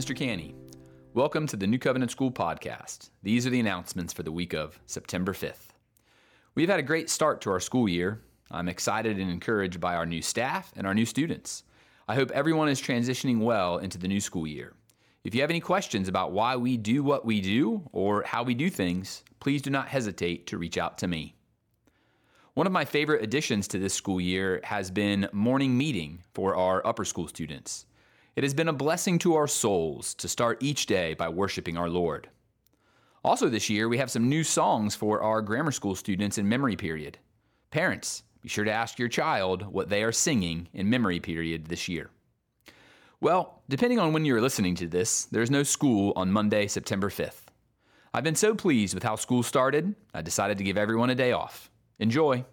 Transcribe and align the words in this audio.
Mr. 0.00 0.16
Canny. 0.16 0.54
Welcome 1.12 1.46
to 1.48 1.58
the 1.58 1.66
New 1.66 1.78
Covenant 1.78 2.10
School 2.10 2.32
podcast. 2.32 3.10
These 3.22 3.46
are 3.46 3.50
the 3.50 3.60
announcements 3.60 4.14
for 4.14 4.22
the 4.22 4.32
week 4.32 4.54
of 4.54 4.80
September 4.86 5.34
5th. 5.34 5.74
We've 6.54 6.70
had 6.70 6.80
a 6.80 6.82
great 6.82 7.10
start 7.10 7.42
to 7.42 7.50
our 7.50 7.60
school 7.60 7.86
year. 7.86 8.22
I'm 8.50 8.70
excited 8.70 9.18
and 9.18 9.30
encouraged 9.30 9.78
by 9.78 9.96
our 9.96 10.06
new 10.06 10.22
staff 10.22 10.72
and 10.74 10.86
our 10.86 10.94
new 10.94 11.04
students. 11.04 11.64
I 12.08 12.14
hope 12.14 12.30
everyone 12.30 12.70
is 12.70 12.80
transitioning 12.80 13.40
well 13.40 13.76
into 13.76 13.98
the 13.98 14.08
new 14.08 14.20
school 14.22 14.46
year. 14.46 14.72
If 15.22 15.34
you 15.34 15.42
have 15.42 15.50
any 15.50 15.60
questions 15.60 16.08
about 16.08 16.32
why 16.32 16.56
we 16.56 16.78
do 16.78 17.02
what 17.02 17.26
we 17.26 17.42
do 17.42 17.86
or 17.92 18.22
how 18.22 18.42
we 18.42 18.54
do 18.54 18.70
things, 18.70 19.22
please 19.38 19.60
do 19.60 19.68
not 19.68 19.88
hesitate 19.88 20.46
to 20.46 20.56
reach 20.56 20.78
out 20.78 20.96
to 20.96 21.08
me. 21.08 21.34
One 22.54 22.66
of 22.66 22.72
my 22.72 22.86
favorite 22.86 23.22
additions 23.22 23.68
to 23.68 23.78
this 23.78 23.92
school 23.92 24.18
year 24.18 24.62
has 24.64 24.90
been 24.90 25.28
morning 25.34 25.76
meeting 25.76 26.22
for 26.32 26.56
our 26.56 26.86
upper 26.86 27.04
school 27.04 27.28
students. 27.28 27.84
It 28.36 28.44
has 28.44 28.54
been 28.54 28.68
a 28.68 28.72
blessing 28.72 29.18
to 29.20 29.34
our 29.34 29.48
souls 29.48 30.14
to 30.14 30.28
start 30.28 30.62
each 30.62 30.86
day 30.86 31.14
by 31.14 31.28
worshiping 31.28 31.76
our 31.76 31.88
Lord. 31.88 32.28
Also, 33.24 33.48
this 33.48 33.68
year, 33.68 33.88
we 33.88 33.98
have 33.98 34.10
some 34.10 34.28
new 34.28 34.44
songs 34.44 34.94
for 34.94 35.20
our 35.20 35.42
grammar 35.42 35.72
school 35.72 35.96
students 35.96 36.38
in 36.38 36.48
memory 36.48 36.76
period. 36.76 37.18
Parents, 37.70 38.22
be 38.40 38.48
sure 38.48 38.64
to 38.64 38.72
ask 38.72 38.98
your 38.98 39.08
child 39.08 39.66
what 39.66 39.88
they 39.88 40.04
are 40.04 40.12
singing 40.12 40.68
in 40.72 40.88
memory 40.88 41.18
period 41.18 41.66
this 41.66 41.88
year. 41.88 42.10
Well, 43.20 43.62
depending 43.68 43.98
on 43.98 44.12
when 44.12 44.24
you're 44.24 44.40
listening 44.40 44.76
to 44.76 44.86
this, 44.86 45.24
there's 45.26 45.50
no 45.50 45.64
school 45.64 46.12
on 46.14 46.32
Monday, 46.32 46.68
September 46.68 47.10
5th. 47.10 47.46
I've 48.14 48.24
been 48.24 48.36
so 48.36 48.54
pleased 48.54 48.94
with 48.94 49.02
how 49.02 49.16
school 49.16 49.42
started, 49.42 49.94
I 50.14 50.22
decided 50.22 50.56
to 50.58 50.64
give 50.64 50.78
everyone 50.78 51.10
a 51.10 51.14
day 51.14 51.32
off. 51.32 51.68
Enjoy! 51.98 52.44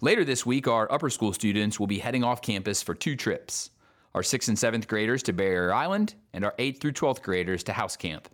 Later 0.00 0.24
this 0.24 0.46
week, 0.46 0.66
our 0.66 0.90
upper 0.90 1.10
school 1.10 1.32
students 1.32 1.78
will 1.78 1.86
be 1.86 1.98
heading 1.98 2.24
off 2.24 2.42
campus 2.42 2.82
for 2.82 2.94
two 2.94 3.14
trips 3.14 3.70
our 4.18 4.22
6th 4.22 4.48
and 4.48 4.56
7th 4.56 4.88
graders 4.88 5.22
to 5.22 5.32
Barrier 5.32 5.72
Island, 5.72 6.16
and 6.32 6.44
our 6.44 6.52
8th 6.58 6.80
through 6.80 6.90
12th 6.90 7.22
graders 7.22 7.62
to 7.62 7.72
House 7.72 7.96
Camp. 7.96 8.28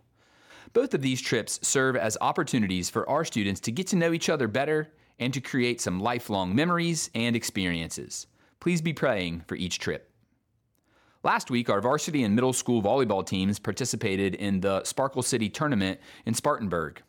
Both 0.73 0.95
of 0.95 1.03
these 1.03 1.21
trips 1.21 1.59
serve 1.61 1.95
as 1.95 2.17
opportunities 2.21 2.89
for 2.89 3.07
our 3.07 3.23
students 3.23 3.61
to 3.61 3.71
get 3.71 3.85
to 3.89 3.95
know 3.95 4.11
each 4.11 4.27
other 4.27 4.47
better 4.47 4.91
and 5.19 5.31
to 5.31 5.41
create 5.41 5.79
some 5.79 5.99
lifelong 5.99 6.55
memories 6.55 7.11
and 7.13 7.35
experiences. 7.35 8.25
Please 8.59 8.81
be 8.81 8.93
praying 8.93 9.43
for 9.45 9.53
each 9.53 9.77
trip. 9.77 10.09
Last 11.21 11.51
week, 11.51 11.69
our 11.69 11.81
varsity 11.81 12.23
and 12.23 12.33
middle 12.33 12.51
school 12.51 12.81
volleyball 12.81 13.23
teams 13.23 13.59
participated 13.59 14.33
in 14.33 14.61
the 14.61 14.83
Sparkle 14.85 15.21
City 15.21 15.49
tournament 15.49 15.99
in 16.25 16.33
Spartanburg. 16.33 17.03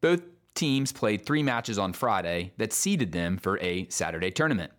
Both 0.00 0.22
teams 0.56 0.90
played 0.90 1.24
three 1.24 1.44
matches 1.44 1.78
on 1.78 1.92
Friday 1.92 2.54
that 2.56 2.72
seeded 2.72 3.12
them 3.12 3.38
for 3.38 3.56
a 3.60 3.86
Saturday 3.88 4.32
tournament. 4.32 4.72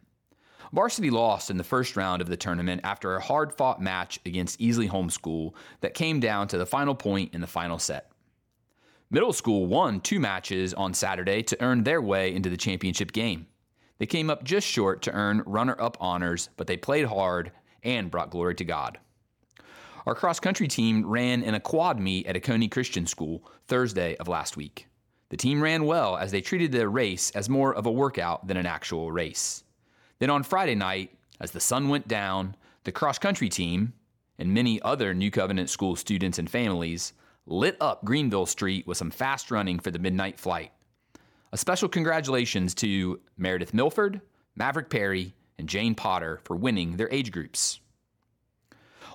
Varsity 0.74 1.10
lost 1.10 1.50
in 1.50 1.58
the 1.58 1.64
first 1.64 1.98
round 1.98 2.22
of 2.22 2.30
the 2.30 2.38
tournament 2.38 2.82
after 2.84 3.16
a 3.16 3.22
hard 3.22 3.52
fought 3.54 3.82
match 3.82 4.20
against 4.26 4.60
Easley 4.60 4.90
Homeschool 4.90 5.54
that 5.82 5.94
came 5.94 6.22
down 6.22 6.48
to 6.48 6.58
the 6.58 6.66
final 6.66 6.96
point 6.96 7.34
in 7.34 7.42
the 7.42 7.48
final 7.48 7.78
set. 7.78 8.12
Middle 9.10 9.34
school 9.34 9.66
won 9.66 10.00
two 10.00 10.22
matches 10.22 10.74
on 10.74 10.94
Saturday 10.94 11.44
to 11.44 11.62
earn 11.62 11.84
their 11.84 12.02
way 12.02 12.34
into 12.34 12.50
the 12.50 12.56
championship 12.56 13.12
game. 13.12 13.48
They 13.98 14.06
came 14.06 14.30
up 14.30 14.46
just 14.46 14.66
short 14.66 15.02
to 15.02 15.12
earn 15.12 15.44
runner 15.46 15.76
up 15.80 15.98
honors, 16.00 16.48
but 16.56 16.68
they 16.68 16.78
played 16.78 17.06
hard 17.06 17.52
and 17.84 18.10
brought 18.10 18.30
glory 18.30 18.56
to 18.56 18.64
God. 18.64 18.98
Our 20.06 20.16
cross 20.16 20.40
country 20.40 20.70
team 20.70 21.06
ran 21.06 21.44
in 21.44 21.54
a 21.54 21.60
quad 21.60 22.00
meet 22.00 22.26
at 22.28 22.38
Oconee 22.38 22.70
Christian 22.70 23.06
School 23.06 23.44
Thursday 23.68 24.16
of 24.16 24.30
last 24.30 24.56
week. 24.56 24.88
The 25.30 25.38
team 25.38 25.62
ran 25.62 25.84
well 25.84 26.16
as 26.16 26.32
they 26.32 26.42
treated 26.42 26.72
the 26.72 26.88
race 26.88 27.30
as 27.32 27.50
more 27.50 27.76
of 27.76 27.86
a 27.86 27.92
workout 27.92 28.48
than 28.48 28.58
an 28.58 28.66
actual 28.66 29.12
race. 29.12 29.66
Then 30.22 30.30
on 30.30 30.44
Friday 30.44 30.76
night, 30.76 31.18
as 31.40 31.50
the 31.50 31.60
sun 31.60 31.90
went 31.90 32.08
down, 32.08 32.56
the 32.84 32.92
cross 32.92 33.18
country 33.18 33.50
team 33.50 33.94
and 34.38 34.54
many 34.54 34.80
other 34.84 35.16
New 35.16 35.32
Covenant 35.32 35.68
School 35.68 35.96
students 35.96 36.38
and 36.38 36.48
families 36.48 37.14
lit 37.48 37.76
up 37.82 38.06
Greenville 38.06 38.46
Street 38.46 38.86
with 38.86 39.00
some 39.00 39.10
fast 39.10 39.50
running 39.50 39.80
for 39.80 39.90
the 39.90 39.98
midnight 39.98 40.40
flight. 40.40 40.74
A 41.54 41.58
special 41.58 41.90
congratulations 41.90 42.76
to 42.76 43.20
Meredith 43.36 43.74
Milford, 43.74 44.22
Maverick 44.56 44.92
Perry, 44.92 45.34
and 45.58 45.68
Jane 45.68 45.96
Potter 45.96 46.40
for 46.44 46.56
winning 46.56 46.98
their 46.98 47.12
age 47.12 47.32
groups. 47.32 47.80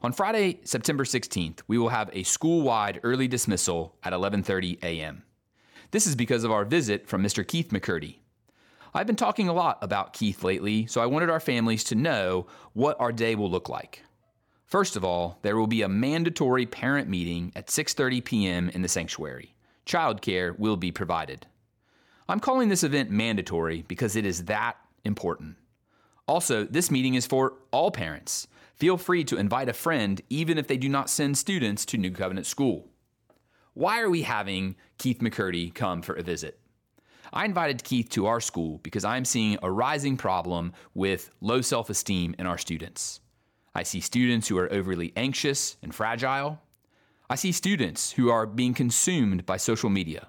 On 0.03 0.11
Friday, 0.12 0.59
September 0.65 1.05
16th, 1.05 1.61
we 1.69 1.78
will 1.78 1.91
have 1.91 2.11
a 2.15 2.25
school-wide 2.25 2.99
early 3.05 3.28
dismissal 3.28 3.95
at 4.03 4.12
11:30 4.12 4.83
a.m. 4.83 5.22
This 5.93 6.09
is 6.09 6.16
because 6.16 6.43
of 6.43 6.50
our 6.50 6.65
visit 6.65 7.06
from 7.06 7.22
Mr. 7.22 7.47
Keith 7.47 7.69
McCurdy. 7.69 8.16
I've 8.97 9.07
been 9.07 9.15
talking 9.15 9.51
a 9.51 9.53
lot 9.53 9.77
about 9.83 10.15
Keith 10.15 10.43
lately, 10.43 10.87
so 10.87 11.03
I 11.03 11.07
wanted 11.07 11.29
our 11.29 11.39
families 11.39 11.84
to 11.84 11.95
know 11.95 12.47
what 12.73 12.99
our 12.99 13.12
day 13.12 13.34
will 13.34 13.51
look 13.51 13.69
like. 13.69 14.03
First 14.65 14.97
of 14.97 15.05
all, 15.05 15.39
there 15.43 15.59
will 15.59 15.67
be 15.67 15.83
a 15.83 15.89
mandatory 15.89 16.65
parent 16.65 17.07
meeting 17.07 17.53
at 17.55 17.67
6:30 17.67 18.25
p.m. 18.25 18.71
in 18.71 18.81
the 18.81 18.89
sanctuary. 18.89 19.55
Childcare 19.84 20.59
will 20.59 20.79
be 20.79 20.93
provided. 20.93 21.47
I'm 22.27 22.41
calling 22.41 22.71
this 22.71 22.84
event 22.84 23.11
mandatory 23.11 23.83
because 23.87 24.17
it 24.17 24.25
is 24.25 24.47
that 24.47 24.79
important. 25.05 25.57
Also, 26.27 26.65
this 26.65 26.91
meeting 26.91 27.17
is 27.17 27.27
for 27.27 27.53
all 27.73 27.91
parents. 27.91 28.49
Feel 28.77 28.97
free 28.97 29.25
to 29.25 29.37
invite 29.37 29.69
a 29.69 29.75
friend 29.75 30.23
even 30.31 30.57
if 30.57 30.69
they 30.69 30.78
do 30.78 30.89
not 30.89 31.11
send 31.11 31.37
students 31.37 31.84
to 31.84 31.99
New 31.99 32.13
Covenant 32.13 32.47
School. 32.47 32.89
Why 33.75 34.01
are 34.01 34.09
we 34.09 34.23
having 34.23 34.75
Keith 34.97 35.19
McCurdy 35.19 35.75
come 35.75 36.01
for 36.01 36.15
a 36.15 36.23
visit? 36.23 36.59
I 37.33 37.45
invited 37.45 37.85
Keith 37.85 38.09
to 38.11 38.27
our 38.27 38.41
school 38.41 38.81
because 38.83 39.05
I'm 39.05 39.25
seeing 39.25 39.59
a 39.63 39.71
rising 39.71 40.17
problem 40.17 40.73
with 40.95 41.31
low 41.41 41.61
self 41.61 41.91
esteem 41.91 42.35
in 42.39 42.47
our 42.47 42.59
students. 42.59 43.21
I 43.75 43.83
see 43.83 44.01
students 44.01 44.49
who 44.49 44.59
are 44.59 44.73
overly 44.73 45.13
anxious 45.17 45.77
and 45.83 45.95
fragile. 45.95 46.61
I 47.29 47.35
see 47.35 47.53
students 47.53 48.13
who 48.13 48.31
are 48.31 48.47
being 48.47 48.73
consumed 48.73 49.45
by 49.45 49.57
social 49.57 49.91
media. 49.91 50.29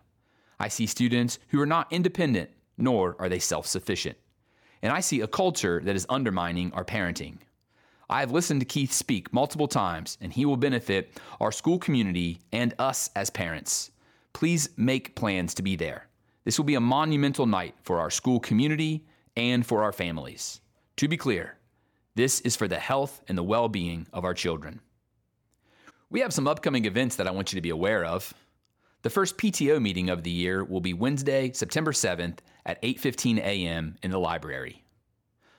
I 0.59 0.67
see 0.67 0.87
students 0.87 1.37
who 1.49 1.61
are 1.61 1.65
not 1.67 1.91
independent, 1.93 2.49
nor 2.77 3.15
are 3.19 3.29
they 3.29 3.39
self 3.39 3.67
sufficient. 3.67 4.17
And 4.81 4.91
I 4.91 4.99
see 4.99 5.21
a 5.21 5.27
culture 5.27 5.81
that 5.83 5.95
is 5.95 6.05
undermining 6.09 6.71
our 6.73 6.85
parenting. 6.85 7.37
I 8.09 8.21
have 8.21 8.31
listened 8.31 8.61
to 8.61 8.65
Keith 8.65 8.91
speak 8.91 9.33
multiple 9.33 9.67
times, 9.67 10.17
and 10.21 10.31
he 10.31 10.45
will 10.45 10.57
benefit 10.57 11.19
our 11.41 11.51
school 11.51 11.77
community 11.77 12.39
and 12.51 12.73
us 12.79 13.09
as 13.15 13.29
parents. 13.29 13.91
Please 14.33 14.69
make 14.77 15.15
plans 15.15 15.53
to 15.55 15.63
be 15.63 15.75
there. 15.75 16.06
This 16.47 16.57
will 16.57 16.63
be 16.63 16.75
a 16.75 16.79
monumental 16.79 17.45
night 17.45 17.75
for 17.83 17.99
our 17.99 18.09
school 18.09 18.39
community 18.39 19.05
and 19.35 19.65
for 19.65 19.83
our 19.83 19.91
families. 19.91 20.61
To 20.95 21.09
be 21.09 21.17
clear, 21.17 21.57
this 22.15 22.39
is 22.39 22.55
for 22.55 22.69
the 22.69 22.79
health 22.79 23.21
and 23.27 23.37
the 23.37 23.43
well 23.43 23.67
being 23.67 24.07
of 24.13 24.23
our 24.23 24.33
children. 24.33 24.79
We 26.09 26.21
have 26.21 26.31
some 26.31 26.47
upcoming 26.47 26.85
events 26.85 27.17
that 27.17 27.27
I 27.27 27.31
want 27.31 27.51
you 27.51 27.57
to 27.57 27.61
be 27.61 27.69
aware 27.69 28.05
of. 28.05 28.33
The 29.01 29.09
first 29.09 29.37
PTO 29.37 29.81
meeting 29.81 30.09
of 30.09 30.23
the 30.23 30.31
year 30.31 30.63
will 30.63 30.79
be 30.79 30.93
Wednesday, 30.93 31.51
September 31.51 31.91
7th 31.91 32.37
at 32.65 32.81
8:15 32.81 33.39
a.m. 33.39 33.97
in 34.01 34.11
the 34.11 34.17
library. 34.17 34.85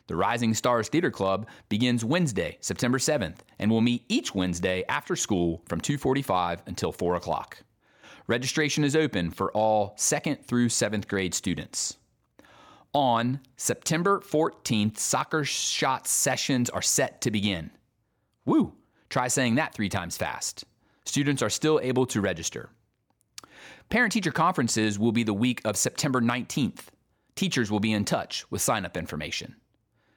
The 0.07 0.17
Rising 0.17 0.55
Stars 0.55 0.89
Theater 0.89 1.11
Club 1.11 1.49
begins 1.69 2.03
Wednesday, 2.03 2.57
September 2.63 2.97
7th, 2.97 3.41
and 3.59 3.71
will 3.71 3.83
meet 3.83 4.07
each 4.09 4.35
Wednesday 4.35 4.85
after 4.89 5.17
school 5.17 5.61
from 5.69 5.83
2:45 5.83 6.61
until 6.67 6.93
4 6.93 7.17
o'clock. 7.17 7.63
Registration 8.29 8.85
is 8.85 8.95
open 8.95 9.31
for 9.31 9.51
all 9.53 9.95
second 9.97 10.45
through 10.45 10.69
seventh 10.69 11.09
grade 11.09 11.33
students. 11.33 11.97
On 12.93 13.41
September 13.57 14.21
14th, 14.21 14.99
soccer 14.99 15.45
shot 15.45 16.07
sessions 16.07 16.69
are 16.69 16.83
set 16.83 17.23
to 17.23 17.31
begin. 17.31 17.71
Woo! 18.45 18.75
Try 19.09 19.29
saying 19.29 19.55
that 19.55 19.73
three 19.73 19.89
times 19.89 20.19
fast. 20.19 20.67
Students 21.07 21.41
are 21.41 21.49
still 21.49 21.81
able 21.83 22.05
to 22.05 22.21
register. 22.21 22.69
Parent 23.89 24.13
teacher 24.13 24.31
conferences 24.31 24.99
will 24.99 25.13
be 25.13 25.23
the 25.23 25.33
week 25.33 25.63
of 25.65 25.79
September 25.79 26.21
19th. 26.21 26.89
Teachers 27.35 27.71
will 27.71 27.81
be 27.81 27.93
in 27.93 28.05
touch 28.05 28.45
with 28.51 28.61
sign 28.61 28.85
up 28.85 28.99
information. 28.99 29.57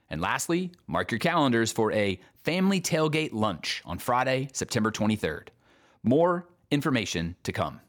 And 0.10 0.20
lastly, 0.20 0.74
mark 0.86 1.12
your 1.12 1.20
calendars 1.20 1.72
for 1.72 1.94
a 1.94 2.20
family 2.44 2.82
tailgate 2.82 3.32
lunch 3.32 3.82
on 3.86 4.00
Friday, 4.00 4.50
September 4.52 4.92
23rd. 4.92 5.48
More 6.04 6.50
information 6.72 7.38
to 7.44 7.54
come. 7.54 7.80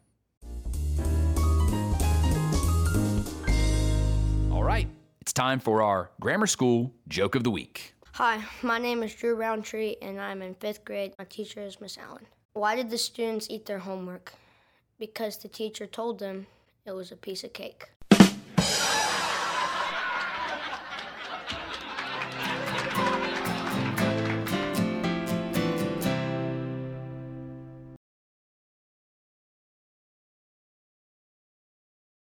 It's 5.33 5.41
time 5.41 5.61
for 5.61 5.81
our 5.81 6.11
grammar 6.21 6.47
school 6.47 6.93
joke 7.09 7.35
of 7.35 7.43
the 7.43 7.51
week. 7.51 7.95
Hi, 8.13 8.45
my 8.61 8.77
name 8.77 9.03
is 9.03 9.15
Drew 9.15 9.35
Roundtree, 9.35 9.95
and 10.03 10.21
I'm 10.21 10.43
in 10.43 10.55
fifth 10.57 10.85
grade. 10.85 11.15
My 11.19 11.25
teacher 11.25 11.63
is 11.63 11.81
Miss 11.81 11.97
Allen. 11.97 12.27
Why 12.53 12.77
did 12.77 12.91
the 12.91 12.99
students 12.99 13.47
eat 13.49 13.65
their 13.65 13.79
homework? 13.79 14.35
Because 14.99 15.39
the 15.39 15.49
teacher 15.49 15.87
told 15.87 16.19
them 16.19 16.49
it 16.85 16.93
was 16.93 17.13
a 17.13 17.17
piece 17.17 17.45
of 17.45 17.55
cake. 17.55 17.89